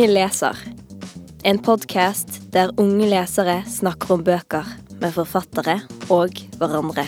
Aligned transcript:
Unge 0.00 0.14
leser. 0.14 0.56
En 1.44 1.58
podkast 1.60 2.38
der 2.54 2.70
unge 2.80 3.04
lesere 3.10 3.58
snakker 3.68 4.14
om 4.14 4.22
bøker 4.24 4.64
med 4.96 5.12
forfattere 5.12 5.74
og 6.08 6.40
hverandre. 6.56 7.04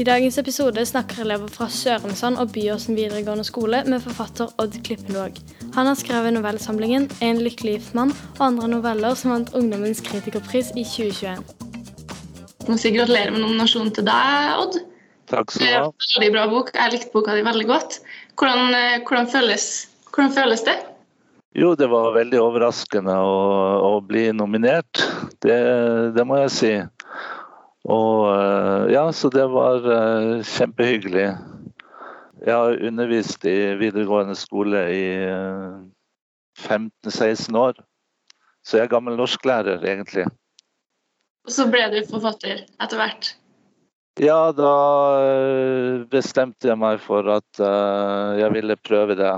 I 0.00 0.06
dagens 0.08 0.38
episode 0.40 0.86
snakker 0.88 1.20
elever 1.26 1.52
fra 1.52 1.68
Sørensand 1.68 2.40
og 2.40 2.54
Byåsen 2.54 2.96
videregående 2.96 3.44
skole 3.44 3.82
med 3.84 4.00
forfatter 4.06 4.48
Odd 4.56 4.80
Klippenvåg. 4.88 5.36
Han 5.76 5.92
har 5.92 6.00
skrevet 6.00 6.32
novellesamlingen 6.32 7.10
'En 7.20 7.44
lykkelig 7.44 7.76
gift 7.76 7.94
mann' 7.94 8.16
og 8.40 8.46
andre 8.46 8.72
noveller 8.78 9.14
som 9.14 9.36
vant 9.36 9.52
Ungdommens 9.52 10.00
kritikerpris 10.00 10.72
i 10.76 10.88
2021. 10.88 11.44
Jeg 12.64 12.68
må 12.68 12.78
si 12.78 12.96
gratulerer 12.96 13.30
med 13.36 13.40
nominasjonen 13.40 13.92
til 13.92 14.04
deg, 14.04 14.56
Odd. 14.56 14.80
Takk 15.28 15.50
skal 15.50 15.66
Det 15.66 15.72
du 15.72 15.76
er 15.76 15.84
ha. 15.84 15.86
en 15.92 16.20
veldig 16.20 16.32
bra 16.32 16.48
bok. 16.56 16.70
Jeg 16.74 16.92
likte 16.92 17.12
boka 17.12 17.36
di 17.36 17.42
veldig 17.42 17.66
godt. 17.66 18.00
Hvordan, 18.38 18.74
eh, 18.74 19.00
hvordan, 19.04 19.28
føles, 19.28 19.88
hvordan 20.14 20.32
føles 20.32 20.60
det? 20.64 20.78
Jo, 21.56 21.72
det 21.74 21.88
var 21.88 22.12
veldig 22.12 22.40
overraskende 22.44 23.14
å, 23.24 23.36
å 23.88 23.92
bli 24.04 24.26
nominert. 24.36 25.00
Det, 25.40 25.56
det 26.12 26.24
må 26.28 26.36
jeg 26.42 26.52
si. 26.52 26.72
Og 27.88 28.26
eh, 28.34 28.90
ja, 28.92 29.06
så 29.16 29.30
det 29.32 29.46
var 29.48 29.86
eh, 29.94 30.44
kjempehyggelig. 30.44 31.28
Jeg 32.44 32.54
har 32.54 32.84
undervist 32.90 33.46
i 33.48 33.56
videregående 33.80 34.36
skole 34.38 34.84
i 34.92 35.04
eh, 35.24 35.78
15-16 36.60 37.56
år. 37.58 37.80
Så 38.60 38.76
jeg 38.76 38.86
er 38.86 38.92
gammel 38.92 39.16
norsklærer, 39.16 39.80
egentlig. 39.88 40.26
Og 41.48 41.54
så 41.54 41.64
ble 41.72 41.86
du 41.94 42.02
forfatter 42.10 42.66
etter 42.66 43.00
hvert. 43.00 43.32
Ja, 44.20 44.50
da 44.52 44.72
eh, 45.22 46.02
bestemte 46.10 46.68
jeg 46.68 46.78
meg 46.80 47.00
for 47.00 47.28
at 47.38 47.62
eh, 47.62 48.40
jeg 48.42 48.52
ville 48.56 48.76
prøve 48.82 49.16
det. 49.16 49.32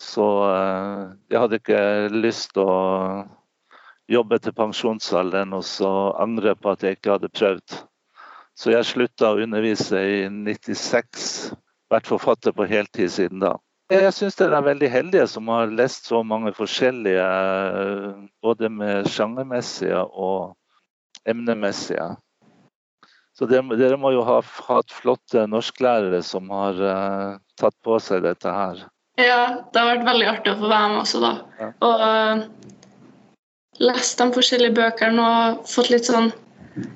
Så 0.00 0.26
eh, 0.50 1.00
jeg 1.30 1.40
hadde 1.40 1.60
ikke 1.60 1.82
lyst 2.12 2.54
til 2.54 2.66
å 2.66 2.78
jobbe 4.10 4.38
til 4.42 4.54
pensjonsalderen 4.56 5.54
og 5.56 5.64
så 5.66 5.90
angre 6.20 6.54
på 6.58 6.74
at 6.74 6.84
jeg 6.84 6.98
ikke 6.98 7.14
hadde 7.16 7.32
prøvd. 7.32 7.76
Så 8.54 8.70
jeg 8.74 8.86
slutta 8.86 9.32
å 9.32 9.38
undervise 9.42 9.98
i 9.98 10.18
96. 10.30 11.54
Vært 11.90 12.10
forfatter 12.10 12.54
på 12.54 12.66
heltid 12.70 13.10
siden 13.12 13.42
da. 13.42 13.56
Jeg 13.92 14.14
syns 14.16 14.38
dere 14.38 14.56
er 14.58 14.64
veldig 14.64 14.88
heldige 14.88 15.26
som 15.28 15.48
har 15.52 15.72
lest 15.72 16.08
så 16.08 16.22
mange 16.24 16.54
forskjellige, 16.56 17.24
både 18.42 18.70
med 18.72 19.10
sjangermessige 19.12 20.00
og 20.08 20.54
emnemessige. 21.28 22.14
Så 23.34 23.48
dere 23.50 23.98
må 23.98 24.14
jo 24.14 24.22
ha 24.24 24.38
hatt 24.40 24.94
flotte 24.94 25.44
norsklærere 25.50 26.22
som 26.24 26.50
har 26.54 26.80
eh, 26.88 27.38
tatt 27.58 27.76
på 27.84 27.98
seg 28.02 28.22
dette 28.24 28.50
her. 28.54 28.84
Ja, 29.20 29.62
det 29.70 29.78
har 29.78 29.92
vært 29.92 30.08
veldig 30.08 30.26
artig 30.26 30.52
å 30.54 30.58
få 30.58 30.70
være 30.70 30.90
med 30.90 31.00
også, 31.04 31.20
da. 31.22 31.32
Ja. 31.60 31.68
Og 31.86 32.02
uh, 32.02 32.64
lest 33.82 34.18
de 34.18 34.26
forskjellige 34.34 34.74
bøkene 34.74 35.28
og 35.30 35.64
fått 35.70 35.92
litt 35.94 36.10
sånn 36.10 36.32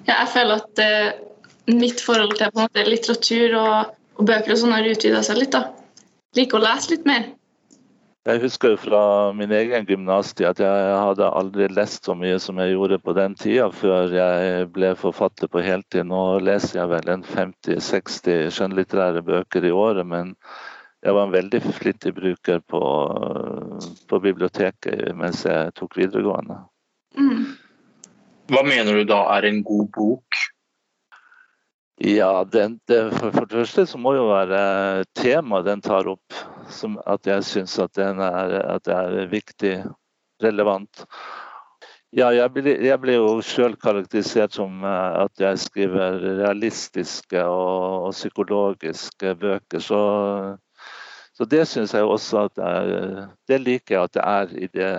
Ja, 0.08 0.14
jeg 0.24 0.30
føler 0.32 0.58
at 0.58 0.80
eh, 0.82 1.18
mitt 1.70 2.00
forhold 2.02 2.34
til 2.38 2.50
måte, 2.58 2.82
litteratur 2.82 3.54
og, 3.60 3.92
og 4.18 4.26
bøker 4.26 4.56
og 4.56 4.58
sånn 4.58 4.74
har 4.74 4.88
utvida 4.90 5.20
seg 5.22 5.38
litt, 5.38 5.54
da. 5.54 5.68
Liker 6.34 6.58
å 6.58 6.64
lese 6.64 6.90
litt 6.96 7.06
mer. 7.06 7.28
Jeg 8.28 8.42
husker 8.42 8.74
jo 8.74 8.80
fra 8.82 9.02
min 9.32 9.52
egen 9.54 9.86
gymnastid 9.88 10.48
at 10.50 10.58
jeg 10.60 10.88
hadde 10.98 11.30
aldri 11.38 11.68
lest 11.72 12.04
så 12.04 12.16
mye 12.18 12.36
som 12.42 12.58
jeg 12.60 12.74
gjorde 12.74 12.98
på 13.00 13.14
den 13.16 13.36
tida 13.38 13.68
før 13.72 14.10
jeg 14.12 14.66
ble 14.74 14.90
forfatter 14.98 15.48
på 15.48 15.62
heltid. 15.64 16.10
Nå 16.10 16.40
leser 16.44 16.82
jeg 16.82 16.90
vel 16.90 17.08
en 17.14 17.24
50-60 17.24 18.50
skjønnlitterære 18.58 19.22
bøker 19.24 19.64
i 19.64 19.72
året, 19.72 20.04
men 20.10 20.34
jeg 21.04 21.14
var 21.14 21.26
en 21.26 21.34
veldig 21.34 21.60
flittig 21.62 22.12
bruker 22.16 22.60
på, 22.66 22.82
på 24.10 24.20
biblioteket 24.22 25.14
mens 25.16 25.44
jeg 25.46 25.74
tok 25.78 25.96
videregående. 25.98 26.60
Mm. 27.18 27.44
Hva 28.48 28.62
mener 28.66 28.96
du 28.96 29.04
da 29.08 29.22
er 29.36 29.48
en 29.48 29.62
god 29.66 29.90
bok? 29.94 30.40
Ja, 31.98 32.44
den, 32.44 32.78
det, 32.86 33.00
for, 33.16 33.32
for 33.34 33.46
det 33.46 33.58
første 33.58 33.84
så 33.90 33.98
må 33.98 34.14
jo 34.14 34.28
være 34.30 35.04
temaet 35.18 35.66
den 35.66 35.82
tar 35.82 36.06
opp, 36.10 36.36
som 36.70 36.94
at 37.10 37.26
jeg 37.26 37.46
syns 37.46 37.74
at, 37.82 37.94
den 37.98 38.22
at 38.22 38.86
det 38.86 38.94
er 38.94 39.32
viktig, 39.32 39.74
relevant. 40.42 41.02
Ja, 42.14 42.30
jeg 42.32 42.52
blir, 42.54 42.78
jeg 42.80 43.00
blir 43.02 43.18
jo 43.18 43.32
sjøl 43.44 43.74
karakterisert 43.76 44.54
som 44.56 44.84
eh, 44.86 45.16
at 45.26 45.42
jeg 45.42 45.60
skriver 45.60 46.22
realistiske 46.38 47.42
og, 47.42 48.06
og 48.08 48.14
psykologiske 48.14 49.34
bøker. 49.42 49.82
Så, 49.84 49.98
så 51.38 51.46
det 51.46 51.68
syns 51.70 51.92
jeg 51.94 52.02
også 52.02 52.48
at 52.48 52.56
det 52.58 52.68
er 52.68 53.26
Det 53.46 53.58
liker 53.62 53.94
jeg 53.94 54.08
at 54.08 54.14
det 54.16 54.22
er 54.26 54.54
i, 54.58 54.68
det, 54.74 54.94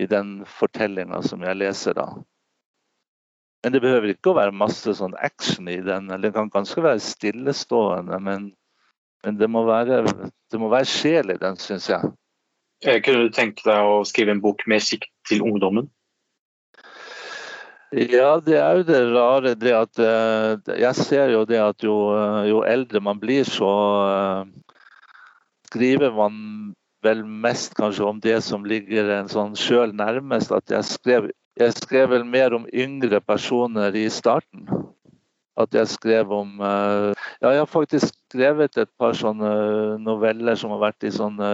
i 0.00 0.06
den 0.08 0.30
fortellinga 0.48 1.20
som 1.22 1.44
jeg 1.44 1.60
leser, 1.60 1.98
da. 1.98 2.06
Men 3.64 3.72
det 3.72 3.82
behøver 3.84 4.14
ikke 4.14 4.32
å 4.32 4.38
være 4.38 4.56
masse 4.56 4.94
sånn 4.96 5.16
action 5.20 5.68
i 5.68 5.76
den. 5.84 6.08
eller 6.08 6.28
Det 6.28 6.34
kan 6.36 6.48
ganske 6.52 6.82
være 6.84 7.04
stillestående, 7.04 8.18
men, 8.20 8.50
men 9.24 9.38
det, 9.40 9.48
må 9.48 9.66
være, 9.68 10.02
det 10.52 10.60
må 10.60 10.72
være 10.72 10.88
sjel 10.88 11.32
i 11.32 11.38
den, 11.40 11.60
syns 11.60 11.90
jeg. 11.92 12.12
Eh, 12.84 13.00
Kunne 13.04 13.28
du 13.28 13.32
tenke 13.32 13.64
deg 13.68 13.88
å 13.88 14.02
skrive 14.08 14.32
en 14.32 14.42
bok 14.44 14.64
med 14.68 14.84
sikt 14.84 15.12
til 15.28 15.44
ungdommen? 15.44 15.88
Ja, 17.94 18.40
det 18.42 18.56
er 18.58 18.80
jo 18.80 18.84
det 18.88 19.00
rare 19.14 19.52
det 19.54 19.72
at 19.78 20.00
eh, 20.02 20.78
Jeg 20.80 20.96
ser 20.98 21.28
jo 21.30 21.44
det 21.46 21.60
at 21.62 21.84
jo, 21.84 21.94
eh, 22.16 22.48
jo 22.50 22.64
eldre 22.66 23.04
man 23.04 23.20
blir, 23.20 23.44
så 23.48 23.68
skriver 25.74 26.14
man 26.14 26.74
vel 27.02 27.24
mest 27.26 27.74
kanskje 27.74 28.04
om 28.06 28.20
det 28.22 28.38
som 28.46 28.64
ligger 28.64 29.10
en 29.18 29.28
sånn 29.28 29.56
sjøl 29.58 29.92
nærmest. 29.96 30.54
At 30.54 30.70
jeg 30.70 30.86
skrev, 30.86 31.28
jeg 31.58 31.74
skrev 31.76 32.12
vel 32.14 32.24
mer 32.24 32.54
om 32.54 32.68
yngre 32.70 33.20
personer 33.20 33.94
i 33.98 34.06
starten. 34.12 34.68
At 35.58 35.74
jeg 35.74 35.90
skrev 35.90 36.32
om 36.34 36.62
eh, 36.62 37.10
Ja, 37.42 37.50
jeg 37.52 37.60
har 37.60 37.70
faktisk 37.70 38.14
skrevet 38.30 38.78
et 38.78 38.90
par 38.98 39.14
sånne 39.14 39.98
noveller 40.02 40.56
som 40.58 40.72
har 40.74 40.80
vært 40.88 41.06
i 41.06 41.12
sånne 41.14 41.50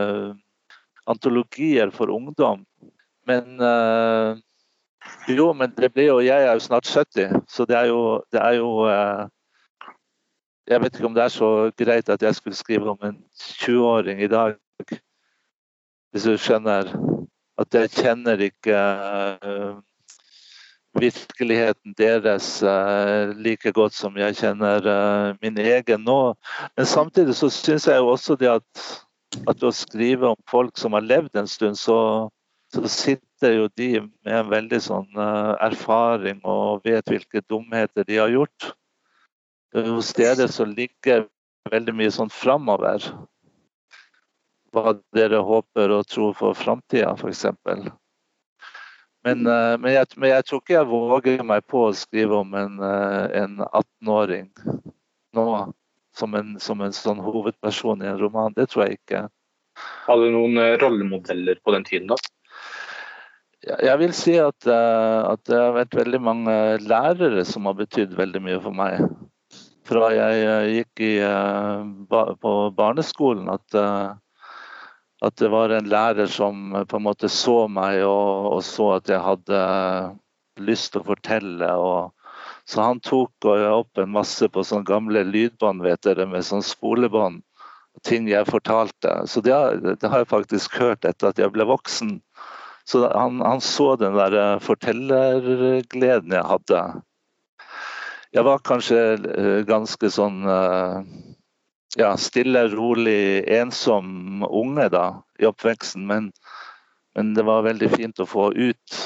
antologier 1.10 1.90
for 1.92 2.12
ungdom. 2.12 2.62
Men 3.28 3.60
eh, 3.60 4.38
jo, 5.32 5.50
men 5.56 5.72
det 5.76 5.92
blir 5.92 6.12
jo 6.12 6.20
Jeg 6.24 6.46
er 6.46 6.56
jo 6.56 6.64
snart 6.64 6.88
70, 6.88 7.44
så 7.48 7.66
det 7.68 7.76
er 7.76 7.90
jo, 7.90 8.00
det 8.32 8.40
er 8.40 8.56
jo 8.60 8.70
eh, 8.88 9.26
Jeg 10.70 10.82
vet 10.82 10.94
ikke 10.94 11.08
om 11.08 11.14
det 11.16 11.24
er 11.24 11.32
så 11.34 11.50
greit 11.78 12.08
at 12.12 12.22
jeg 12.22 12.34
skulle 12.38 12.56
skrive 12.56 12.92
om 12.92 13.00
en 13.02 13.16
20-åring 13.58 14.22
i 14.22 14.30
dag. 14.30 14.54
Hvis 16.10 16.26
du 16.26 16.36
skjønner 16.38 16.92
at 17.60 17.74
jeg 17.74 17.90
kjenner 17.90 18.40
ikke 18.46 18.76
eh, 18.78 19.72
virkeligheten 20.98 21.94
deres 21.98 22.62
uh, 22.62 23.30
like 23.38 23.72
godt 23.72 23.94
som 23.94 24.16
jeg 24.18 24.36
kjenner 24.40 24.86
uh, 24.86 25.36
min 25.42 25.58
egen 25.58 26.04
nå. 26.06 26.34
Men 26.76 26.86
samtidig 26.86 27.36
så 27.38 27.50
syns 27.52 27.86
jeg 27.86 28.00
jo 28.00 28.10
også 28.10 28.36
det 28.40 28.50
at, 28.50 28.84
at 29.50 29.62
å 29.62 29.72
skrive 29.74 30.32
om 30.32 30.40
folk 30.50 30.78
som 30.78 30.96
har 30.98 31.06
levd 31.06 31.38
en 31.38 31.50
stund, 31.50 31.78
så, 31.78 32.28
så 32.74 32.90
sitter 32.90 33.56
jo 33.58 33.68
de 33.78 33.92
med 34.00 34.34
en 34.34 34.50
veldig 34.50 34.82
sånn 34.82 35.08
uh, 35.18 35.54
erfaring 35.62 36.42
og 36.42 36.82
vet 36.86 37.06
hvilke 37.10 37.44
dumheter 37.46 38.06
de 38.06 38.18
har 38.22 38.34
gjort. 38.34 38.72
Hos 39.74 40.12
dere 40.18 40.48
så 40.50 40.64
ligger 40.66 41.28
veldig 41.70 41.94
mye 41.94 42.12
sånn 42.14 42.32
framover. 42.32 43.04
Hva 44.74 44.94
dere 45.14 45.42
håper 45.46 45.92
og 45.94 46.06
tror 46.10 46.34
for 46.38 46.58
framtida, 46.58 47.12
f.eks. 47.18 47.46
Men, 49.24 49.44
eh, 49.46 49.74
men, 49.78 49.90
jeg, 49.92 50.08
men 50.16 50.32
jeg 50.32 50.46
tror 50.48 50.62
ikke 50.62 50.76
jeg 50.78 50.88
våger 50.88 51.42
meg 51.44 51.66
på 51.68 51.84
å 51.88 51.96
skrive 51.96 52.40
om 52.40 52.54
en, 52.56 52.78
eh, 52.80 53.42
en 53.42 53.58
18-åring 53.66 54.48
nå 55.36 55.46
som 56.16 56.34
en, 56.34 56.54
som 56.62 56.80
en 56.82 56.94
sånn 56.94 57.20
hovedperson 57.22 58.02
i 58.02 58.08
en 58.10 58.18
roman. 58.18 58.56
Det 58.56 58.70
tror 58.70 58.86
jeg 58.86 58.98
ikke. 58.98 59.26
Hadde 60.08 60.26
du 60.30 60.34
noen 60.34 60.56
eh, 60.62 60.76
rollemodeller 60.80 61.60
på 61.62 61.76
den 61.76 61.86
tiden? 61.86 62.10
da? 62.10 62.18
Jeg 63.60 64.00
vil 64.00 64.12
si 64.16 64.38
at, 64.40 64.64
at 64.64 65.40
det 65.44 65.58
har 65.58 65.74
vært 65.76 65.92
veldig 65.98 66.20
mange 66.24 66.54
lærere 66.80 67.42
som 67.44 67.66
har 67.68 67.74
betydd 67.76 68.14
veldig 68.16 68.40
mye 68.46 68.60
for 68.64 68.72
meg. 68.72 69.02
Fra 69.90 70.10
jeg 70.14 70.42
eh, 70.46 70.68
gikk 70.76 71.00
i, 71.02 71.14
eh, 71.26 72.34
på 72.42 72.50
barneskolen 72.78 73.48
at, 73.50 73.74
eh, 73.74 74.12
at 75.26 75.40
det 75.42 75.50
var 75.50 75.74
en 75.74 75.88
lærer 75.90 76.30
som 76.30 76.76
på 76.86 77.00
en 77.00 77.06
måte 77.08 77.30
så 77.32 77.64
meg 77.66 78.04
og, 78.06 78.52
og 78.52 78.62
så 78.66 78.86
at 79.00 79.10
jeg 79.10 79.24
hadde 79.24 79.64
lyst 80.62 80.92
til 80.94 81.02
å 81.02 81.08
fortelle. 81.10 81.72
Og, 81.74 82.38
så 82.70 82.86
han 82.86 83.02
tok 83.02 83.50
opp 83.50 83.98
en 83.98 84.14
masse 84.14 84.46
på 84.46 84.62
sånne 84.62 84.86
gamle 84.86 85.24
lydbånd, 85.26 85.82
vet 85.82 86.06
dere, 86.06 86.28
med 86.30 86.46
sånn 86.46 86.62
spolebånd. 86.62 87.42
Ting 88.06 88.30
jeg 88.30 88.46
fortalte. 88.46 89.16
Så 89.26 89.42
det 89.42 89.56
det 89.82 90.06
har 90.06 90.22
jeg 90.22 90.30
faktisk 90.30 90.78
hørt 90.78 91.04
etter 91.04 91.32
at 91.32 91.42
jeg 91.42 91.50
ble 91.50 91.66
voksen. 91.66 92.20
Så 92.86 93.02
han, 93.10 93.42
han 93.42 93.58
så 93.60 93.96
den 93.98 94.14
der 94.14 94.62
fortellergleden 94.62 96.38
jeg 96.38 96.46
hadde. 96.46 96.84
Jeg 98.30 98.46
var 98.46 98.60
kanskje 98.62 98.98
eh, 99.18 99.60
ganske 99.66 100.10
sånn 100.14 100.44
eh, 100.46 100.98
ja, 101.98 102.12
stille, 102.16 102.68
rolig, 102.68 103.42
ensom 103.50 104.44
unge 104.46 104.86
da, 104.92 105.06
i 105.38 105.48
oppveksten. 105.48 106.06
Men, 106.06 106.30
men, 107.18 107.34
det 107.34 107.42
var 107.48 107.66
veldig 107.66 107.90
fint 107.96 108.22
å 108.22 108.28
få 108.30 108.52
ut 108.54 109.00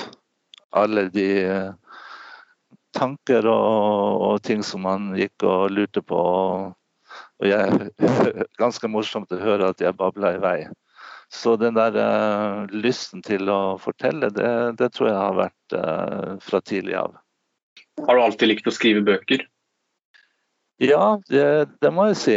alle 0.75 1.06
de 1.15 1.29
uh, 1.47 1.99
tanker 2.93 3.47
og, 3.47 4.21
og, 4.26 4.43
ting 4.43 4.65
som 4.67 4.82
man 4.85 5.12
gikk 5.17 5.47
og 5.47 5.73
lurte 5.73 6.03
på. 6.03 6.19
Og, 6.19 7.17
og 7.41 7.49
jeg, 7.49 7.91
ganske 8.62 8.91
morsomt 8.91 9.32
å 9.32 9.41
høre 9.41 9.73
at 9.73 9.81
jeg 9.81 9.97
babla 9.97 10.35
i 10.35 10.43
vei. 10.43 10.59
Så 11.32 11.56
den 11.56 11.79
der 11.79 11.97
uh, 11.97 12.69
lysten 12.75 13.25
til 13.25 13.49
å 13.49 13.79
fortelle, 13.81 14.29
det, 14.35 14.50
det, 14.82 14.93
tror 14.93 15.15
jeg 15.15 15.20
har 15.23 15.38
vært 15.47 15.79
uh, 15.79 16.35
fra 16.44 16.61
tidlig 16.61 16.99
av. 17.00 17.17
Har 18.05 18.17
du 18.17 18.23
alltid 18.23 18.51
likt 18.51 18.71
å 18.71 18.75
skrive 18.75 19.05
bøker? 19.06 19.47
Ja, 20.83 21.21
det, 21.31 21.45
det 21.81 21.93
må 21.95 22.09
jeg 22.11 22.19
si. 22.19 22.35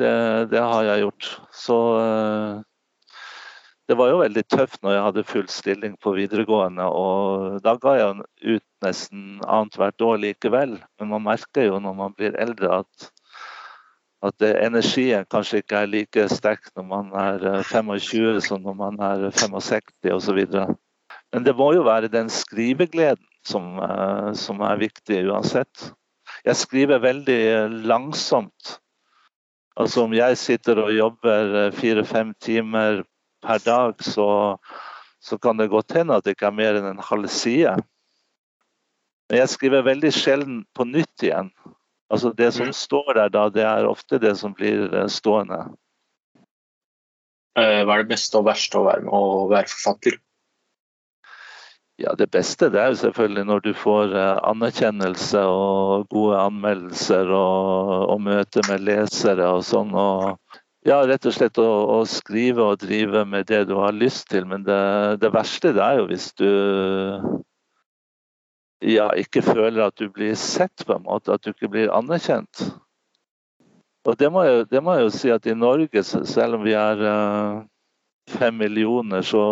Det, 0.00 0.10
det, 0.50 0.58
har 0.60 0.88
jeg 0.88 1.04
gjort. 1.04 1.28
Så 1.54 1.76
uh, 1.96 2.58
det 3.88 3.96
var 3.98 4.10
jo 4.10 4.18
veldig 4.20 4.44
tøft 4.50 4.82
når 4.82 4.96
jeg 4.96 5.06
hadde 5.06 5.28
full 5.30 5.46
stilling 5.50 5.94
på 6.02 6.16
videregående. 6.18 6.84
og 6.84 7.60
Da 7.64 7.76
ga 7.80 7.94
jeg 7.98 8.26
ut 8.56 8.66
nesten 8.84 9.40
annethvert 9.46 10.04
år 10.06 10.20
likevel. 10.26 10.76
Men 10.98 11.14
man 11.14 11.26
merker 11.30 11.70
jo 11.70 11.80
når 11.82 11.96
man 12.02 12.18
blir 12.18 12.36
eldre 12.38 12.82
at 12.82 13.10
at 14.20 14.42
energien 14.44 15.24
kanskje 15.32 15.62
ikke 15.62 15.78
er 15.80 15.88
like 15.88 16.26
sterk 16.28 16.66
når 16.76 16.84
man 16.84 17.06
er 17.16 17.62
25 17.64 18.26
eh, 18.34 18.40
som 18.44 18.60
når 18.60 18.74
man 18.76 18.98
er 19.00 19.30
65 19.32 20.12
osv. 20.12 20.40
Men 21.32 21.46
det 21.46 21.54
må 21.58 21.70
jo 21.76 21.86
være 21.86 22.10
den 22.10 22.30
skrivegleden 22.32 23.24
som, 23.46 23.78
eh, 23.78 24.30
som, 24.38 24.60
er 24.66 24.80
viktig 24.80 25.22
uansett. 25.30 25.90
Jeg 26.44 26.56
skriver 26.58 27.02
veldig 27.02 27.42
langsomt. 27.86 28.78
Altså 29.80 30.04
om 30.04 30.14
jeg 30.14 30.38
sitter 30.38 30.82
og 30.82 30.92
jobber 30.94 31.56
eh, 31.66 31.74
fire-fem 31.76 32.34
timer 32.42 33.04
per 33.44 33.62
dag, 33.64 33.94
så, 34.04 34.58
så, 35.22 35.38
kan 35.38 35.58
det 35.58 35.70
godt 35.72 35.94
hende 35.96 36.16
at 36.16 36.26
det 36.26 36.36
ikke 36.36 36.50
er 36.50 36.58
mer 36.58 36.78
enn 36.78 36.90
en 36.90 37.04
halv 37.10 37.30
side. 37.32 37.76
Men 39.30 39.40
jeg 39.40 39.52
skriver 39.54 39.86
veldig 39.86 40.10
sjelden 40.12 40.64
på 40.74 40.84
nytt 40.88 41.24
igjen. 41.24 41.52
Altså 42.10 42.32
Det 42.34 42.50
som 42.52 42.66
mm. 42.66 42.74
står 42.74 43.12
der 43.14 43.30
da, 43.30 43.46
det 43.54 43.62
er 43.62 43.86
ofte 43.86 44.18
det 44.18 44.34
som 44.40 44.54
blir 44.56 44.90
eh, 44.90 45.06
stående. 45.06 45.62
Eh, 47.58 47.80
hva 47.86 47.96
er 47.96 48.04
det 48.04 48.12
beste 48.16 48.38
og 48.40 48.48
verste 48.50 48.80
å 48.80 48.88
være 48.88 49.06
med 49.06 49.14
å 49.14 49.46
være 49.50 49.70
forfatter? 49.70 50.18
Ja, 52.00 52.14
Det 52.16 52.30
beste 52.32 52.70
det 52.72 52.80
er 52.80 52.94
jo 52.94 53.00
selvfølgelig 53.02 53.44
når 53.44 53.60
du 53.60 53.74
får 53.76 54.14
eh, 54.16 54.38
anerkjennelse 54.48 55.42
og 55.44 56.06
gode 56.08 56.38
anmeldelser 56.40 57.28
og, 57.28 57.90
og 58.14 58.22
møte 58.24 58.64
med 58.70 58.86
lesere 58.86 59.50
og 59.52 59.66
sånn. 59.68 59.92
og 59.92 60.38
ja, 60.88 61.02
rett 61.04 61.28
og 61.28 61.34
slett 61.36 61.60
å, 61.60 61.68
å, 61.68 61.98
skrive 62.08 62.64
og 62.64 62.80
drive 62.80 63.26
med 63.28 63.50
det 63.52 63.66
du 63.68 63.74
har 63.76 63.92
lyst 63.92 64.30
til. 64.32 64.48
Men 64.48 64.64
det, 64.64 64.80
det 65.20 65.32
verste 65.34 65.74
det 65.76 65.84
er 65.84 66.00
jo 66.00 66.08
hvis 66.08 66.30
du 66.40 66.48
ja, 68.80 69.10
ikke 69.12 69.44
føler 69.44 69.84
at 69.84 70.00
du 70.00 70.08
blir 70.08 70.32
sett, 70.40 70.86
på 70.86 70.96
en 70.96 71.04
måte, 71.04 71.36
at 71.36 71.44
du 71.44 71.52
ikke 71.52 71.68
blir 71.68 71.92
anerkjent. 71.92 72.70
Og 74.08 74.16
det 74.16 74.30
må 74.32 74.46
jeg, 74.48 74.70
det 74.72 74.80
må 74.80 74.96
jeg 74.96 75.04
jo 75.04 75.16
si 75.18 75.32
at 75.34 75.44
i 75.44 75.52
Norge, 75.52 76.02
selv 76.02 76.56
om 76.56 76.64
vi 76.64 76.72
er 76.72 77.04
uh, 77.04 77.60
fem 78.32 78.56
millioner, 78.56 79.20
så 79.20 79.44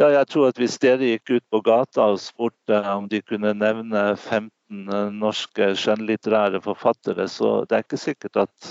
ja, 0.00 0.08
jeg 0.14 0.28
tror 0.32 0.48
at 0.48 0.58
hvis 0.60 0.78
dere 0.80 1.12
gikk 1.12 1.34
ut 1.36 1.44
på 1.52 1.60
gata 1.66 2.06
og 2.14 2.22
spurte 2.22 2.78
om 2.88 3.08
de 3.10 3.20
kunne 3.20 3.52
nevne 3.56 4.04
15 4.16 4.48
eh, 4.96 5.10
norske 5.12 5.72
skjønnlitterære 5.76 6.62
forfattere, 6.64 7.28
så 7.28 7.60
det 7.68 7.76
er 7.76 7.84
ikke 7.84 8.00
sikkert 8.00 8.40
at, 8.46 8.70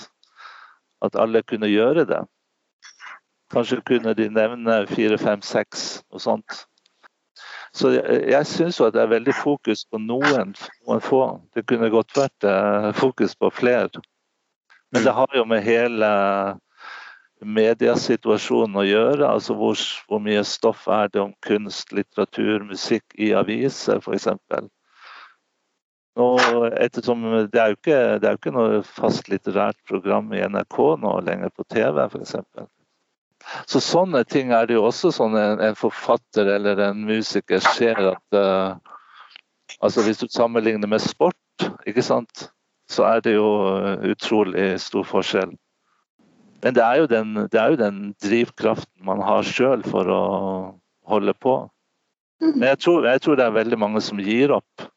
at 1.06 1.20
alle 1.20 1.44
kunne 1.46 1.70
gjøre 1.70 2.08
det. 2.10 2.24
Kanskje 3.54 3.82
kunne 3.86 4.14
de 4.18 4.30
nevne 4.34 4.82
fire, 4.90 5.18
fem, 5.18 5.42
seks 5.46 6.02
og 6.10 6.22
sånt. 6.22 6.64
Så 7.74 7.94
jeg, 7.94 8.24
jeg 8.30 8.46
syns 8.50 8.82
det 8.82 9.02
er 9.02 9.12
veldig 9.14 9.34
fokus 9.38 9.86
på 9.90 10.02
noen, 10.02 10.56
noen 10.88 11.02
få. 11.02 11.22
Det 11.54 11.66
kunne 11.70 11.92
godt 11.94 12.16
vært 12.18 12.46
uh, 12.46 12.90
fokus 12.98 13.36
på 13.38 13.50
flere. 13.54 14.02
Men 14.94 15.06
det 15.06 15.14
har 15.14 15.38
jo 15.38 15.46
med 15.46 15.62
hele 15.66 16.10
mediesituasjonen 17.46 18.80
å 18.82 18.86
gjøre. 18.88 19.28
altså 19.28 19.56
hvor, 19.56 19.80
hvor, 20.08 20.20
mye 20.24 20.44
stoff 20.44 20.88
er 20.88 21.12
det 21.14 21.22
om 21.22 21.34
kunst, 21.46 21.94
litteratur, 21.96 22.66
musikk 22.68 23.04
i 23.16 23.32
aviser 23.34 24.02
f.eks. 24.04 24.28
Ettersom 26.20 27.24
det 27.52 27.62
er, 27.62 27.72
jo 27.72 27.78
ikke, 27.78 28.02
det 28.20 28.28
er 28.28 28.36
jo 28.36 28.42
ikke 28.42 28.56
noe 28.56 28.82
fast 28.84 29.30
litterært 29.32 29.80
program 29.88 30.34
i 30.36 30.44
NRK 30.44 30.82
nå 31.00 31.14
lenger 31.24 31.54
på 31.56 31.64
TV 31.72 32.02
f.eks. 32.10 32.36
Så 33.72 33.80
sånne 33.80 34.26
ting 34.28 34.52
er 34.52 34.68
det 34.68 34.76
jo 34.76 34.84
også 34.90 35.14
sånn 35.16 35.38
en, 35.40 35.62
en 35.64 35.78
forfatter 35.80 36.50
eller 36.58 36.82
en 36.90 37.06
musiker 37.08 37.64
ser 37.64 38.02
at 38.12 38.36
uh, 38.36 38.76
altså 39.80 40.04
Hvis 40.04 40.20
du 40.20 40.28
sammenligner 40.28 40.90
med 40.92 41.02
sport, 41.02 41.70
ikke 41.88 42.04
sant, 42.04 42.50
så 42.90 43.06
er 43.06 43.22
det 43.24 43.36
jo 43.38 43.48
utrolig 44.10 44.74
stor 44.82 45.06
forskjell. 45.08 45.54
Men 46.64 46.76
det 46.76 46.84
er 46.84 47.02
jo 47.02 47.10
den, 47.10 47.36
er 47.48 47.74
jo 47.74 47.80
den 47.80 48.00
drivkraften 48.24 49.06
man 49.08 49.22
har 49.24 49.48
sjøl 49.48 49.84
for 49.88 50.10
å 50.12 50.24
holde 51.10 51.34
på. 51.40 51.60
Men 52.44 52.70
jeg 52.72 52.80
tror, 52.86 53.06
jeg 53.08 53.22
tror, 53.24 53.38
det 53.40 53.46
er 53.46 53.56
veldig 53.56 53.80
mange 53.80 54.02
som 54.04 54.20
gir 54.24 54.54
opp. 54.56 54.88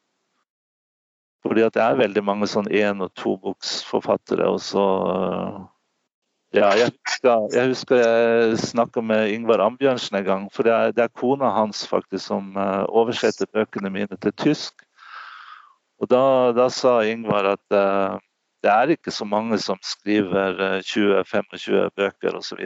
Fordi 1.43 1.63
at 1.65 1.75
det 1.75 1.83
er 1.83 1.99
veldig 1.99 2.23
mange 2.23 2.47
sånn 2.47 2.69
én- 2.71 3.03
og 3.03 3.11
toboksforfattere, 3.19 4.47
og 4.47 4.61
så 4.63 4.83
ja, 6.53 6.67
jeg 6.77 6.91
husker 6.93 7.47
jeg, 7.55 7.69
husker 7.71 7.97
jeg 7.97 8.57
snakka 8.61 9.01
med 9.01 9.31
Ingvar 9.33 9.63
Ambjørnsen 9.65 10.19
en 10.19 10.27
gang. 10.27 10.43
For 10.53 10.67
det 10.67 10.73
er, 10.73 10.91
det 10.93 11.07
er 11.07 11.15
kona 11.17 11.49
hans 11.49 11.81
faktisk 11.89 12.27
som 12.29 12.51
uh, 12.53 12.85
oversetter 12.93 13.49
bøkene 13.49 13.89
mine 13.89 14.19
til 14.21 14.35
tysk. 14.37 14.85
Og 15.97 16.11
da, 16.11 16.53
da 16.53 16.67
sa 16.69 16.99
Ingvar 17.09 17.55
at 17.55 17.73
uh, 17.73 18.21
det 18.63 18.71
er 18.71 18.93
ikke 18.95 19.11
så 19.11 19.25
mange 19.27 19.59
som 19.59 19.79
skriver 19.83 20.59
uh, 20.59 20.67
eh, 20.77 20.85
20-25 20.87 21.89
bøker 21.99 22.37
osv. 22.39 22.61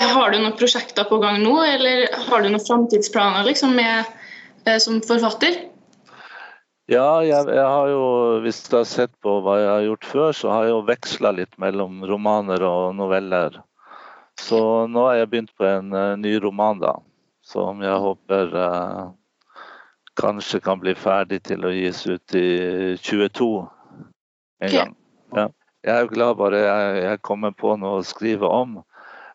Har 0.00 0.32
du 0.32 0.38
noen 0.40 0.56
prosjekter 0.58 1.06
på 1.08 1.20
gang 1.22 1.42
nå, 1.44 1.54
eller 1.68 2.08
har 2.28 2.42
du 2.42 2.48
noen 2.48 2.64
framtidsplaner 2.64 3.44
liksom, 3.46 3.76
med, 3.76 4.08
som 4.82 5.02
forfatter? 5.04 5.60
Ja, 6.90 7.22
jeg, 7.24 7.46
jeg, 7.48 7.64
har 7.64 7.88
jo, 7.88 8.06
hvis 8.44 8.58
du 8.68 8.74
har 8.76 8.88
sett 8.88 9.12
på 9.24 9.38
hva 9.44 9.56
jeg 9.60 9.70
har 9.70 9.84
gjort 9.86 10.08
før, 10.08 10.32
så 10.36 10.50
har 10.52 10.66
jeg 10.66 10.74
jo 10.74 10.82
veksla 10.88 11.32
litt 11.36 11.54
mellom 11.60 12.02
romaner 12.08 12.64
og 12.68 12.96
noveller. 12.98 13.60
Så 14.40 14.58
nå 14.90 15.06
har 15.06 15.20
jeg 15.20 15.30
begynt 15.32 15.54
på 15.56 15.68
en 15.68 15.92
uh, 15.94 16.16
ny 16.20 16.34
roman, 16.42 16.80
da. 16.82 16.96
Som 17.44 17.84
jeg 17.84 18.00
håper 18.00 18.52
uh, 18.56 19.12
kanskje 20.20 20.60
kan 20.64 20.80
bli 20.80 20.96
ferdig 20.96 21.42
til 21.48 21.64
å 21.64 21.72
gis 21.72 22.04
ut 22.08 22.36
i 22.36 22.48
22 23.00 23.48
en 24.64 24.74
gang. 24.74 24.96
Ja. 25.34 25.48
Jeg 25.84 25.92
er 25.94 26.06
jo 26.06 26.14
glad 26.14 26.38
bare 26.40 26.62
jeg, 26.62 27.02
jeg 27.04 27.22
kommer 27.26 27.52
på 27.52 27.74
noe 27.76 28.00
å 28.00 28.06
skrive 28.06 28.48
om. 28.48 28.78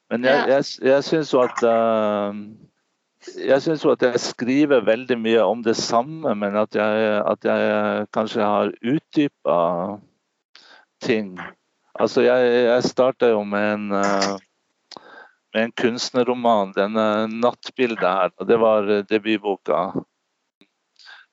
Men 0.09 0.25
jeg, 0.25 0.47
jeg, 0.49 0.65
jeg 0.89 1.05
syns 1.05 1.33
jo 1.35 1.43
at 1.43 1.61
uh, 1.61 2.33
jeg 3.19 3.61
syns 3.61 3.83
at 3.85 4.03
jeg 4.05 4.21
skriver 4.23 4.85
veldig 4.87 5.17
mye 5.19 5.43
om 5.43 5.63
det 5.63 5.75
samme, 5.77 6.33
men 6.39 6.55
at 6.57 6.75
jeg, 6.75 7.07
at 7.27 7.45
jeg 7.45 8.05
kanskje 8.15 8.45
har 8.45 8.71
utdypa 8.79 9.57
ting. 11.03 11.33
Altså, 11.99 12.23
jeg, 12.23 12.51
jeg 12.69 12.87
starta 12.87 13.31
jo 13.33 13.43
med 13.43 13.65
en, 13.73 13.85
eh, 13.99 15.01
med 15.53 15.67
en 15.67 15.75
kunstnerroman, 15.83 16.71
denne 16.77 17.27
'Nattbildet' 17.27 18.07
her. 18.07 18.31
og 18.37 18.47
Det 18.47 18.59
var 18.59 18.87
debutboka. 19.09 19.91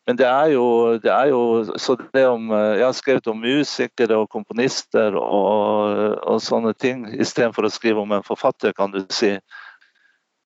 Men 0.06 0.18
det 0.20 0.26
er 0.28 0.52
jo, 0.54 0.66
det 1.02 1.10
er 1.10 1.32
jo 1.32 1.40
så 1.82 1.96
det 2.14 2.22
om, 2.30 2.50
Jeg 2.52 2.84
har 2.84 2.94
skrevet 2.94 3.26
om 3.26 3.40
musikere 3.42 4.20
og 4.20 4.28
komponister 4.30 5.16
og, 5.18 6.18
og 6.22 6.42
sånne 6.42 6.72
ting, 6.78 7.08
istedenfor 7.10 7.66
å 7.66 7.72
skrive 7.74 8.04
om 8.04 8.14
en 8.14 8.26
forfatter, 8.26 8.74
kan 8.76 8.94
du 8.94 9.02
si 9.10 9.34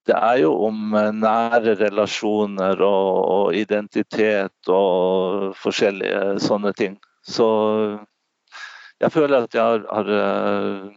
det 0.09 0.17
er 0.17 0.39
jo 0.41 0.53
om 0.65 0.95
eh, 0.97 1.11
nære 1.13 1.75
relasjoner 1.79 2.81
og, 2.81 3.09
og, 3.21 3.55
identitet 3.55 4.71
og 4.71 5.51
forskjellige 5.61 6.39
sånne 6.41 6.73
ting. 6.77 6.97
Så 7.21 7.47
jeg 9.01 9.13
føler 9.13 9.45
at 9.45 9.55
jeg 9.55 9.61
har, 9.61 9.85
har 9.91 10.11
eh, 10.17 10.87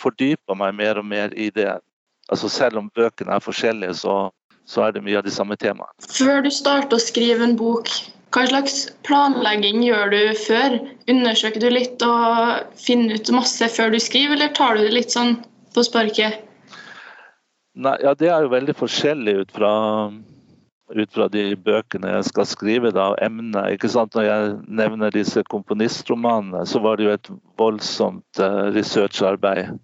fordypa 0.00 0.56
meg 0.58 0.74
mer 0.80 1.02
og 1.02 1.06
mer 1.06 1.34
i 1.38 1.50
det. 1.54 1.70
Altså 2.30 2.48
Selv 2.50 2.80
om 2.80 2.90
bøkene 2.90 3.36
er 3.36 3.44
forskjellige, 3.44 3.94
så, 4.02 4.16
så 4.68 4.86
er 4.86 4.96
det 4.96 5.04
mye 5.04 5.20
av 5.20 5.26
de 5.26 5.32
samme 5.32 5.56
temaene. 5.60 5.92
Før 6.08 6.44
du 6.44 6.50
starter 6.52 6.96
å 6.96 7.02
skrive 7.02 7.44
en 7.44 7.56
bok, 7.60 7.90
hva 8.34 8.46
slags 8.48 8.88
planlegging 9.06 9.84
gjør 9.84 10.10
du 10.10 10.20
før? 10.40 10.78
Undersøker 11.10 11.62
du 11.62 11.68
litt 11.70 12.02
og 12.02 12.64
finner 12.80 13.20
ut 13.20 13.34
masse 13.36 13.68
før 13.70 13.94
du 13.94 14.00
skriver, 14.02 14.34
eller 14.38 14.54
tar 14.56 14.74
du 14.78 14.86
det 14.86 14.94
litt 14.96 15.14
sånn 15.14 15.36
på 15.74 15.84
sparket? 15.86 16.40
Nei, 17.74 17.96
ja, 18.02 18.14
Det 18.14 18.30
er 18.30 18.42
jo 18.42 18.52
veldig 18.52 18.74
forskjellig 18.78 19.34
ut 19.42 19.54
fra, 19.54 19.70
ut 20.94 21.14
fra 21.14 21.28
de 21.30 21.46
bøkene 21.54 22.12
jeg 22.16 22.28
skal 22.30 22.46
skrive, 22.46 22.92
da, 22.94 23.12
emnet. 23.22 23.74
ikke 23.74 23.90
sant? 23.90 24.14
Når 24.14 24.28
jeg 24.28 24.52
nevner 24.82 25.14
disse 25.14 25.42
komponistromanene, 25.50 26.62
så 26.66 26.82
var 26.82 26.98
det 26.98 27.08
jo 27.08 27.14
et 27.14 27.32
voldsomt 27.58 28.42
uh, 28.42 28.70
researcharbeid. 28.74 29.74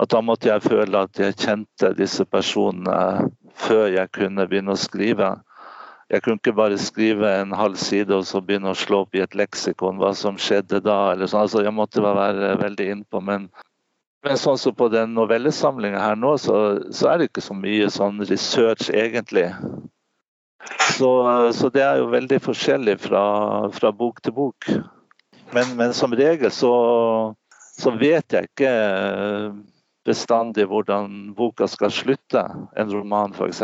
At 0.00 0.12
da 0.12 0.20
måtte 0.24 0.48
jeg 0.48 0.64
føle 0.64 1.04
at 1.04 1.20
jeg 1.20 1.36
kjente 1.36 1.92
disse 1.96 2.24
personene 2.24 3.28
før 3.58 3.88
jeg 3.92 4.12
kunne 4.16 4.46
begynne 4.50 4.74
å 4.74 4.80
skrive. 4.80 5.32
Jeg 6.10 6.24
kunne 6.24 6.40
ikke 6.40 6.56
bare 6.58 6.78
skrive 6.80 7.28
en 7.38 7.52
halv 7.54 7.78
side 7.78 8.14
og 8.14 8.24
så 8.26 8.40
begynne 8.42 8.72
å 8.72 8.78
slå 8.78 9.04
opp 9.04 9.14
i 9.14 9.22
et 9.22 9.36
leksikon 9.38 10.00
hva 10.00 10.10
som 10.18 10.38
skjedde 10.42 10.82
da. 10.82 11.12
eller 11.12 11.30
sånn. 11.30 11.44
Altså, 11.46 11.62
jeg 11.62 11.74
måtte 11.74 12.02
være 12.02 12.56
veldig 12.58 12.88
innpå. 12.96 13.22
Men, 13.22 13.46
men 14.26 14.40
sånn 14.40 14.58
som 14.58 14.74
på 14.74 14.90
den 14.90 15.14
novellesamlinga 15.14 16.02
her 16.02 16.18
nå, 16.18 16.34
så, 16.42 16.56
så, 16.90 17.12
er 17.12 17.20
det 17.20 17.30
ikke 17.30 17.46
så 17.46 17.54
mye 17.54 17.86
sånn 17.94 18.18
research 18.26 18.90
egentlig. 18.90 19.46
Så, 20.96 21.10
så 21.56 21.70
det 21.72 21.84
er 21.86 22.02
jo 22.02 22.10
veldig 22.12 22.40
forskjellig 22.42 22.98
fra, 23.06 23.24
fra 23.72 23.92
bok 23.94 24.18
til 24.26 24.34
bok. 24.36 24.66
Men, 25.54 25.76
men 25.78 25.94
som 25.94 26.12
regel 26.14 26.50
så, 26.54 26.74
så, 27.78 27.94
vet 27.98 28.34
jeg 28.34 28.50
ikke 28.50 28.74
bestandig 30.06 30.66
hvordan 30.70 31.34
boka 31.36 31.68
skal 31.68 31.92
slutte, 31.92 32.46
en 32.76 32.92
roman 32.92 33.36
f.eks 33.36 33.62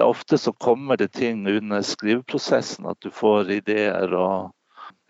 det 0.00 0.04
er 0.06 0.14
ofte 0.14 0.38
så 0.40 0.52
kommer 0.52 0.96
det 0.96 1.10
ting 1.12 1.42
under 1.48 1.82
skriveprosessen, 1.84 2.86
at 2.88 2.96
du 3.04 3.10
får 3.12 3.50
ideer 3.52 4.14
og 4.16 4.54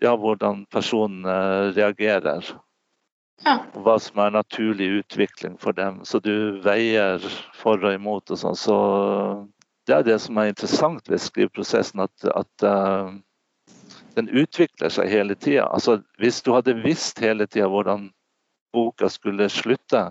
ja, 0.03 0.11
hvordan 0.19 0.65
personen 0.67 1.23
reagerer. 1.77 2.43
Ja. 3.45 3.53
Hva 3.71 3.95
som 4.03 4.19
er 4.19 4.35
naturlig 4.35 4.89
utvikling 4.99 5.55
for 5.63 5.71
dem. 5.71 6.01
Så 6.03 6.19
du 6.19 6.59
veier 6.65 7.23
for 7.55 7.79
og 7.79 7.95
imot 7.95 8.35
og 8.35 8.41
sånn. 8.41 8.59
Så 8.59 8.75
det 9.87 9.95
er 9.95 10.03
det 10.09 10.19
som 10.25 10.37
er 10.37 10.51
interessant 10.51 11.07
ved 11.07 11.23
skriveprosessen, 11.23 12.03
at, 12.03 12.27
at 12.35 12.67
uh, 12.67 13.15
den 14.19 14.27
utvikler 14.27 14.91
seg 14.91 15.07
hele 15.07 15.39
tida. 15.39 15.69
Altså, 15.71 16.01
hvis 16.19 16.43
du 16.43 16.51
hadde 16.51 16.75
visst 16.83 17.23
hele 17.23 17.47
tida 17.47 17.71
hvordan 17.71 18.09
boka 18.73 19.09
skulle 19.09 19.49
slutte, 19.51 20.09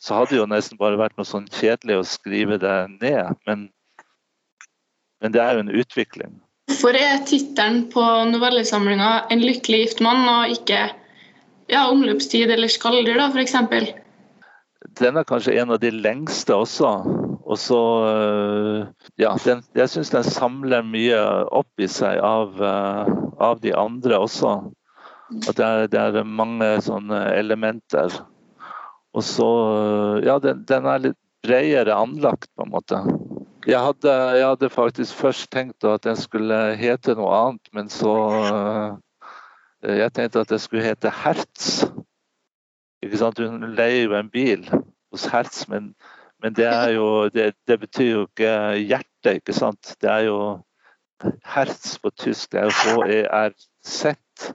så 0.00 0.18
hadde 0.18 0.34
det 0.34 0.42
jo 0.42 0.50
nesten 0.50 0.80
bare 0.80 0.98
vært 1.00 1.16
noe 1.18 1.28
sånn 1.28 1.46
kjedelig 1.48 2.00
å 2.00 2.08
skrive 2.08 2.58
det 2.60 2.76
ned. 3.00 3.38
Men 3.48 3.68
men 5.24 5.32
det 5.32 5.40
er 5.40 5.56
jo 5.56 5.64
en 5.64 5.72
utvikling. 5.72 6.32
Hvorfor 6.68 6.96
er 7.00 7.22
tittelen 7.24 7.86
på 7.92 8.02
novellesamlinga 8.28 9.26
'En 9.30 9.40
lykkelig 9.40 9.78
gift 9.80 10.00
mann' 10.04 10.28
og 10.28 10.52
ikke 10.52 10.90
ja, 11.72 11.86
'Omløpstid' 11.88 12.52
eller 12.52 12.68
'Skalldyr', 12.68 13.16
da, 13.16 13.30
f.eks.? 13.32 13.54
Den 15.00 15.16
er 15.16 15.24
kanskje 15.24 15.56
en 15.60 15.70
av 15.70 15.80
de 15.80 15.90
lengste 15.90 16.52
også. 16.54 16.90
Og 17.44 17.58
så 17.58 17.80
øh, 18.04 18.86
Ja, 19.18 19.36
den, 19.44 19.62
jeg 19.74 19.88
syns 19.88 20.10
den 20.10 20.24
samler 20.24 20.82
mye 20.82 21.20
opp 21.52 21.80
i 21.80 21.88
seg 21.88 22.20
av, 22.20 22.60
øh, 22.60 23.08
av 23.40 23.60
de 23.60 23.72
andre 23.76 24.18
også. 24.18 24.72
At 25.48 25.58
det 25.58 25.66
er, 25.66 25.86
det 25.90 26.00
er, 26.00 26.22
mange 26.24 26.68
sånne 26.84 27.20
elementer. 27.34 28.20
Og 29.14 29.22
så 29.26 29.50
Ja, 30.24 30.38
den, 30.42 30.64
den 30.68 30.86
er 30.86 31.02
litt 31.10 31.20
bredere 31.44 31.94
anlagt, 31.94 32.48
på 32.56 32.64
en 32.64 32.72
måte. 32.72 33.00
Jeg 33.66 33.80
hadde, 33.80 34.12
jeg 34.36 34.46
hadde, 34.46 34.70
faktisk 34.70 35.16
først 35.16 35.50
tenkt 35.52 35.84
at 35.88 36.04
den 36.04 36.16
skulle 36.20 36.74
hete 36.76 37.14
noe 37.16 37.32
annet, 37.36 37.70
men 37.72 37.88
så 37.92 38.14
uh, 38.32 38.96
Jeg 39.84 40.12
tenkte 40.16 40.40
at 40.40 40.52
det 40.52 40.60
skulle 40.64 40.84
hete 40.84 41.12
Hertz. 41.12 41.84
Ikke 43.04 43.20
sant? 43.20 43.40
Hun 43.40 43.74
leier 43.76 44.06
jo 44.06 44.16
en 44.16 44.30
bil 44.32 44.64
hos 45.12 45.26
Hertz, 45.32 45.66
men, 45.68 45.92
men 46.42 46.56
det, 46.56 46.70
jo, 46.96 47.28
det, 47.28 47.52
det, 47.68 47.80
betyr 47.80 48.10
jo 48.10 48.22
ikke 48.28 48.54
hjerte, 48.80 49.36
ikke 49.40 49.56
sant? 49.56 49.96
Det 50.00 50.10
er 50.10 50.28
jo 50.28 50.38
Hertz 51.44 51.98
på 52.00 52.12
tysk, 52.20 52.52
det 52.52 52.60
er 52.60 52.70
jo 52.70 53.00
H-E-R-Z. 53.04 54.54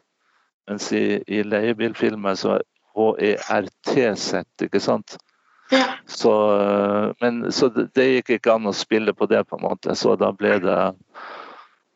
Mens 0.69 0.91
i, 0.93 1.23
i 1.27 1.41
leiebilfilmer 1.43 2.37
så 2.37 2.59
er 2.59 2.65
H-E-R-T-Z, 2.99 4.45
ikke 4.67 4.81
sant? 4.83 5.17
Så, 6.05 6.31
men, 7.21 7.51
så 7.53 7.69
det, 7.73 7.89
det, 7.93 8.07
gikk 8.15 8.31
ikke 8.37 8.55
an 8.55 8.69
å 8.69 8.73
spille 8.73 9.13
på 9.13 9.27
det, 9.29 9.43
på 9.49 9.59
en 9.59 9.67
måte. 9.67 9.95
Så 9.97 10.15
da 10.19 10.31
ble 10.33 10.55
det, 10.63 10.77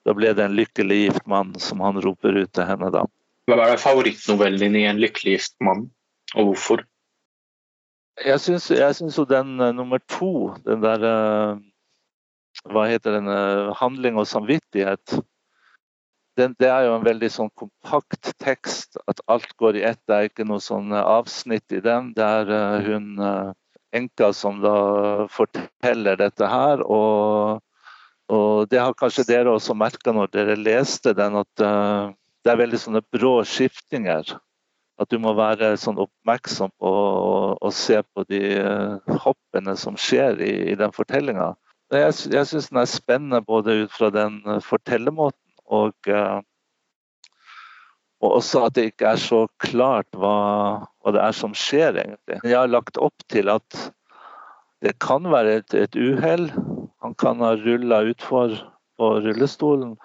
da 0.05 0.15
ble 0.15 0.33
det 0.37 0.45
en 0.45 0.57
lykkelig 0.57 0.99
gift 1.07 1.27
mann, 1.29 1.53
som 1.59 1.81
han 1.85 1.99
roper 2.01 2.37
ut 2.43 2.53
til 2.53 2.69
henne 2.69 2.91
da. 2.93 3.05
Hva 3.49 3.67
er 3.67 3.81
favorittnovellen 3.81 4.61
din 4.61 4.79
i 4.79 4.87
En 4.87 5.01
lykkelig 5.01 5.37
gift 5.37 5.55
mann, 5.65 5.87
og 6.35 6.51
hvorfor? 6.51 6.85
Jeg 8.23 8.39
syns, 8.39 9.17
jo 9.17 9.25
den 9.25 9.57
uh, 9.59 9.73
nummer 9.73 9.99
to, 10.05 10.53
den 10.67 10.83
der 10.83 11.01
uh, 11.01 11.61
Hva 12.69 12.85
heter 12.87 13.17
den? 13.17 13.27
Uh, 13.27 13.73
'Handling 13.73 14.21
og 14.21 14.29
samvittighet'. 14.29 15.17
Den, 16.39 16.55
det 16.57 16.69
er 16.69 16.87
jo 16.87 16.95
en 16.97 17.05
veldig 17.05 17.29
sånn 17.29 17.51
kompakt 17.59 18.31
tekst, 18.41 18.97
at 19.09 19.21
alt 19.29 19.51
går 19.61 19.77
i 19.77 19.83
ett. 19.85 19.99
Det 20.09 20.15
er 20.15 20.29
ikke 20.29 20.47
noe 20.49 20.63
sånn 20.63 20.93
avsnitt 20.97 21.75
i 21.75 21.81
den 21.83 22.09
Det 22.17 22.25
er 22.25 22.87
hun 22.87 23.21
enka 23.93 24.31
som 24.33 24.61
da 24.63 25.27
forteller 25.29 26.17
dette 26.17 26.49
her. 26.49 26.81
Og, 26.81 27.61
og 28.33 28.65
det 28.71 28.81
har 28.81 28.97
kanskje 28.97 29.27
dere 29.29 29.53
også 29.53 29.77
merka 29.77 30.15
når 30.15 30.33
dere 30.33 30.57
leste 30.57 31.13
den, 31.17 31.37
at 31.43 31.53
det 31.61 32.51
er 32.51 32.59
veldig 32.59 32.81
sånne 32.81 33.03
brå 33.13 33.35
skiftinger. 33.47 34.33
At 35.01 35.09
du 35.09 35.17
må 35.21 35.33
være 35.37 35.73
sånn 35.81 36.01
oppmerksom 36.01 36.73
på 36.81 36.89
å 37.57 37.69
se 37.73 38.01
på 38.13 38.25
de 38.29 38.41
hoppene 39.23 39.77
som 39.79 39.97
skjer 39.97 40.41
i, 40.41 40.53
i 40.73 40.75
den 40.79 40.93
fortellinga. 40.93 41.53
Jeg, 41.93 42.13
jeg 42.33 42.49
syns 42.49 42.69
den 42.71 42.81
er 42.81 42.89
spennende 42.89 43.41
både 43.45 43.83
ut 43.83 43.93
fra 43.93 44.09
den 44.13 44.39
fortellermåten 44.65 45.42
og 45.71 46.11
og 48.23 48.37
også 48.39 48.67
at 48.67 48.75
det 48.77 48.85
ikke 48.91 49.09
er 49.11 49.19
så 49.19 49.41
klart 49.59 50.07
hva, 50.15 50.35
hva, 51.03 51.11
det 51.11 51.19
er 51.19 51.35
som 51.35 51.55
skjer, 51.57 51.97
egentlig. 51.99 52.37
Jeg 52.39 52.55
har 52.55 52.71
lagt 52.71 52.99
opp 53.01 53.25
til 53.31 53.51
at 53.51 53.79
det 54.83 54.93
kan 55.03 55.27
være 55.31 55.57
et, 55.59 55.75
et 55.75 55.97
uhell. 55.99 56.47
Han 57.03 57.15
kan 57.19 57.43
ha 57.43 57.53
rulla 57.59 57.99
utfor 58.07 58.55
på 58.99 59.09
rullestolen. 59.25 59.97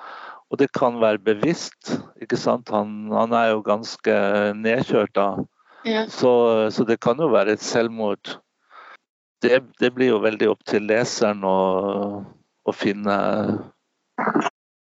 Og 0.50 0.59
det 0.59 0.71
kan 0.75 0.99
være 1.03 1.23
bevisst. 1.23 1.95
ikke 2.23 2.38
sant? 2.41 2.71
Han, 2.75 3.12
han 3.15 3.35
er 3.37 3.53
jo 3.53 3.62
ganske 3.67 4.19
nedkjørt 4.59 5.15
da. 5.15 5.29
Ja. 5.87 6.07
Så, 6.11 6.33
så, 6.75 6.85
det 6.88 6.99
kan 7.05 7.21
jo 7.23 7.31
være 7.31 7.55
et 7.55 7.62
selvmord. 7.62 8.38
Det, 9.43 9.62
det 9.79 9.93
blir 9.95 10.17
jo 10.17 10.23
veldig 10.25 10.50
opp 10.50 10.65
til 10.67 10.88
leseren 10.91 11.45
å, 11.47 11.59
å 12.67 12.75
finne 12.75 13.19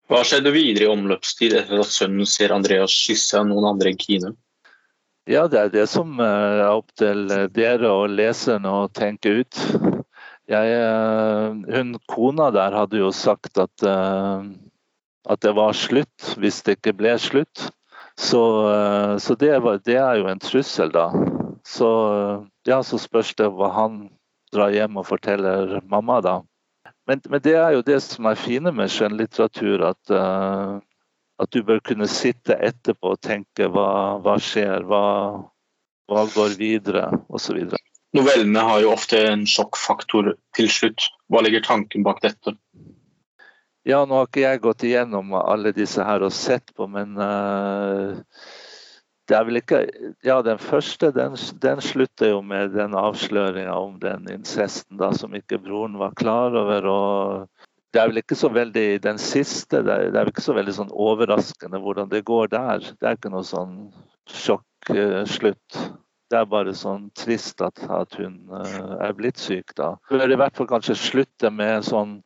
hva 0.07 0.23
skjedde 0.23 0.53
videre 0.55 0.87
i 0.87 0.91
omløpstid 0.91 1.55
etter 1.57 1.81
at 1.83 1.91
sønnen 1.91 2.27
ser 2.29 2.53
Andreas 2.55 2.95
kysse 2.95 3.41
noen 3.43 3.67
andre 3.73 3.91
enn 3.91 3.99
Kine? 3.99 4.33
Ja, 5.27 5.43
det 5.51 5.59
er 5.59 5.71
det 5.73 5.87
som 5.91 6.15
er 6.23 6.63
opp 6.69 6.93
til 6.95 7.25
dere 7.51 7.91
og 7.91 8.13
leserne 8.15 8.71
å 8.71 8.87
tenke 8.95 9.41
ut. 9.41 9.59
Jeg, 10.47 10.71
eh, 10.71 11.75
hun 11.75 11.97
kona 12.07 12.47
der 12.55 12.71
hadde 12.71 13.01
jo 13.01 13.11
sagt 13.11 13.59
at, 13.59 13.83
eh, 13.83 14.45
at 15.27 15.41
det 15.43 15.51
var 15.57 15.75
slutt 15.75 16.29
hvis 16.39 16.61
det 16.63 16.77
ikke 16.77 16.95
ble 17.01 17.17
slutt. 17.19 17.67
Så, 18.15 18.41
eh, 18.71 19.17
så 19.19 19.35
det, 19.35 19.51
var, 19.65 19.81
det, 19.83 19.99
er 19.99 20.21
jo 20.21 20.29
en 20.31 20.39
trussel, 20.39 20.93
da. 20.95 21.09
Så, 21.67 21.89
ja, 22.65 22.79
så 22.79 22.95
spørs 22.95 23.35
det 23.35 23.51
hva 23.51 23.73
han 23.75 24.05
drar 24.55 24.71
hjem 24.71 24.95
og 25.03 25.09
forteller 25.11 25.81
mamma, 25.83 26.21
da. 26.23 26.39
Men, 27.07 27.21
men, 27.29 27.41
det 27.43 27.55
er 27.55 27.75
jo 27.77 27.85
det 27.87 28.01
som 28.03 28.27
er 28.27 28.39
fine 28.39 28.73
med 28.75 28.91
skjønnlitteratur, 28.91 29.83
at, 29.87 30.11
uh, 30.11 30.79
at 31.39 31.51
du 31.55 31.61
bør 31.63 31.79
kunne 31.87 32.09
sitte 32.11 32.57
etterpå 32.59 33.13
og 33.15 33.21
tenke 33.23 33.69
hva, 33.71 34.17
hva 34.23 34.35
skjer, 34.43 34.83
hva, 34.89 35.05
hva 36.11 36.25
går 36.33 36.57
videre, 36.59 37.07
osv. 37.31 37.63
Novellene 38.17 38.63
har 38.63 38.83
jo 38.83 38.91
ofte 38.91 39.21
en 39.29 39.47
sjokkfaktor 39.47 40.33
til 40.57 40.69
slutt. 40.71 41.07
Hva 41.31 41.43
ligger 41.45 41.63
tanken 41.63 42.03
bak 42.07 42.19
dette? 42.23 42.55
Ja, 43.87 44.01
nå 44.03 44.19
har 44.19 44.27
ikke 44.27 44.43
jeg 44.43 44.63
gått 44.63 44.83
igjennom 44.83 45.31
alle 45.39 45.71
disse 45.75 46.03
her 46.03 46.25
og 46.27 46.35
sett 46.35 46.73
på, 46.75 46.89
men 46.91 47.15
uh, 47.15 48.19
ikke 49.29 49.81
Ja, 50.23 50.41
den 50.41 50.57
første 50.57 51.11
den, 51.11 51.35
den 51.61 51.81
slutter 51.81 52.29
jo 52.29 52.41
med 52.41 52.71
den 52.75 52.95
avsløringa 52.95 53.73
om 53.75 53.99
den 53.99 54.27
incesten 54.31 54.97
da, 54.97 55.11
som 55.11 55.35
ikke 55.35 55.59
broren 55.59 55.97
var 55.99 56.15
klar 56.15 56.55
over. 56.55 56.85
og 56.85 57.47
det 57.93 58.01
er 58.01 58.09
vel 58.11 58.19
ikke 58.21 58.35
så 58.37 58.49
veldig 58.51 59.01
den 59.03 59.17
siste, 59.17 59.81
det 59.81 59.93
er, 59.93 60.09
det 60.11 60.19
er 60.19 60.27
vel 60.27 60.33
ikke 60.33 60.43
så 60.43 60.53
veldig 60.53 60.73
sånn 60.75 60.91
overraskende 60.91 61.79
hvordan 61.81 62.11
det 62.11 62.25
går 62.27 62.51
der. 62.51 62.83
Det 62.99 63.07
er 63.07 63.15
ikke 63.17 63.31
noe 63.33 63.47
sånn 63.47 63.77
sjokkslutt. 64.29 65.79
Det 66.27 66.37
er 66.37 66.49
bare 66.51 66.75
sånn 66.75 67.07
trist 67.15 67.63
at, 67.63 67.79
at 67.89 68.17
hun 68.19 68.41
uh, 68.51 68.97
er 69.01 69.15
blitt 69.15 69.39
syk, 69.39 69.71
da. 69.79 69.95
Bør 70.11 70.29
i 70.29 70.39
hvert 70.39 70.59
fall 70.59 70.67
kanskje 70.69 70.97
slutte 70.99 71.49
med 71.49 71.87
sånn 71.87 72.19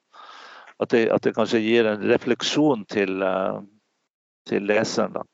at 0.81 0.89
det, 0.91 1.05
at 1.13 1.22
det 1.22 1.36
kanskje 1.38 1.62
gir 1.62 1.86
en 1.86 2.03
refleksjon 2.10 2.88
til, 2.89 3.22
uh, 3.22 3.62
til 4.50 4.65
leseren, 4.65 5.13
da. 5.20 5.27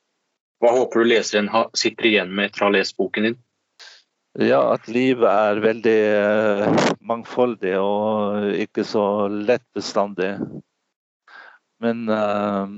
Hva 0.62 0.74
håper 0.74 1.04
du 1.04 1.12
leseren 1.12 1.50
sitter 1.78 2.10
igjen 2.10 2.34
med 2.34 2.50
etter 2.50 2.66
å 2.66 2.70
ha 2.70 2.76
lest 2.78 2.98
boken 2.98 3.30
din? 3.30 3.38
Ja, 4.38 4.60
at 4.74 4.86
livet 4.90 5.30
er 5.30 5.64
veldig 5.64 5.98
eh, 6.14 6.82
mangfoldig 7.02 7.74
og 7.82 8.52
ikke 8.54 8.86
så 8.86 9.04
lett 9.34 9.66
bestandig. 9.74 10.36
Men 11.82 12.04
uh, 12.10 12.70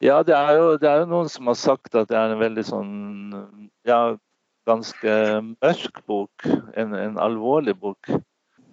ja, 0.00 0.22
det 0.24 0.32
er, 0.36 0.54
jo, 0.56 0.70
det 0.80 0.88
er, 0.88 1.02
jo, 1.02 1.10
noen 1.10 1.28
som 1.32 1.48
har 1.48 1.58
sagt 1.60 1.96
at 1.96 2.08
det 2.08 2.16
er 2.16 2.32
en 2.32 2.40
veldig 2.40 2.64
sånn 2.64 2.94
ja, 3.88 4.00
ganske 4.68 5.14
mørk 5.44 6.00
bok. 6.08 6.48
En, 6.72 6.96
en 6.96 7.20
alvorlig 7.20 7.76
bok. 7.80 8.08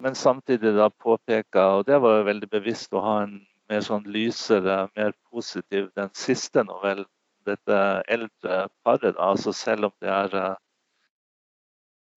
Men 0.00 0.16
samtidig 0.16 0.72
da 0.76 0.88
påpeka, 0.88 1.66
og 1.78 1.88
det 1.88 2.00
var 2.00 2.20
jo 2.20 2.28
veldig 2.30 2.48
bevisst 2.52 2.96
å 2.96 3.04
ha 3.04 3.14
en 3.26 3.40
mer 3.68 3.84
sånn 3.84 4.08
lysere, 4.08 4.86
mer 4.96 5.12
positiv 5.28 5.90
den 5.98 6.12
siste 6.16 6.64
novellen. 6.64 7.08
Dette 7.48 7.82
eldre 8.08 8.64
paret, 8.84 9.16
altså 9.18 9.52
selv 9.56 9.88
om 9.88 9.94
det 10.04 10.10
er 10.12 10.34
uh, 10.36 10.56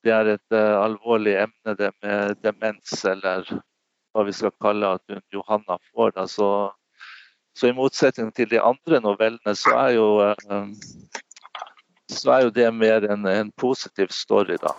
det 0.04 0.14
er 0.14 0.30
et 0.34 0.56
uh, 0.56 0.82
alvorlig 0.82 1.36
emne, 1.44 1.76
det 1.78 1.92
med 2.02 2.36
demens, 2.42 2.94
eller 3.06 3.46
hva 4.12 4.26
vi 4.28 4.34
skal 4.36 4.54
kalle 4.64 4.96
at 4.98 5.04
hun, 5.14 5.22
Johanna 5.34 5.78
får. 5.92 6.16
Da. 6.18 6.26
Så, 6.28 6.48
så, 7.58 7.70
i 7.70 7.76
motsetning 7.78 8.32
til 8.36 8.50
de 8.52 8.62
andre 8.62 9.02
novellene, 9.04 9.56
så 9.56 9.76
er 9.84 9.96
jo, 10.00 10.08
uh, 10.26 10.66
så 12.10 12.34
er 12.38 12.48
jo 12.48 12.56
det 12.56 12.72
mer 12.74 13.06
en, 13.14 13.28
en 13.30 13.52
positiv 13.62 14.10
story, 14.16 14.58
da. 14.62 14.74